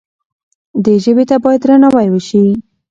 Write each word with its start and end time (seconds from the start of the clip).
دې 0.83 0.95
ژبې 1.03 1.23
ته 1.29 1.35
باید 1.43 1.61
درناوی 1.63 2.07
وشي. 2.11 2.43